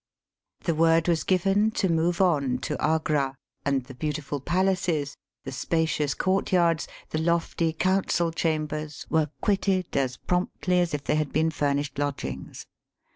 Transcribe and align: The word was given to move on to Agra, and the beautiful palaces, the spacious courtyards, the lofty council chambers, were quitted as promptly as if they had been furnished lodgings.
The 0.63 0.73
word 0.73 1.07
was 1.07 1.23
given 1.23 1.69
to 1.77 1.87
move 1.87 2.21
on 2.21 2.57
to 2.65 2.75
Agra, 2.83 3.35
and 3.63 3.83
the 3.83 3.93
beautiful 3.93 4.39
palaces, 4.39 5.15
the 5.43 5.51
spacious 5.51 6.15
courtyards, 6.15 6.87
the 7.11 7.19
lofty 7.21 7.71
council 7.71 8.31
chambers, 8.31 9.05
were 9.11 9.29
quitted 9.41 9.95
as 9.95 10.17
promptly 10.17 10.79
as 10.79 10.95
if 10.95 11.03
they 11.03 11.17
had 11.17 11.31
been 11.31 11.51
furnished 11.51 11.99
lodgings. 11.99 12.65